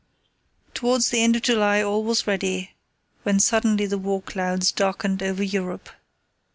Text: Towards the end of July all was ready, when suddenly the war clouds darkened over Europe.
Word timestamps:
Towards 0.73 1.11
the 1.11 1.21
end 1.21 1.35
of 1.35 1.43
July 1.43 1.83
all 1.83 2.03
was 2.03 2.25
ready, 2.25 2.71
when 3.21 3.39
suddenly 3.39 3.85
the 3.85 3.99
war 3.99 4.19
clouds 4.23 4.71
darkened 4.71 5.21
over 5.21 5.43
Europe. 5.43 5.89